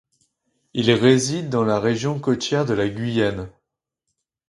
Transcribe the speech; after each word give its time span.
Il 0.73 0.89
réside 0.89 1.49
dans 1.49 1.63
la 1.63 1.79
région 1.79 2.19
côtière 2.19 2.65
de 2.65 2.73
la 2.73 2.89
Guyane. 2.89 3.51